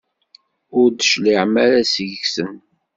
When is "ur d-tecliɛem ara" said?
0.79-1.81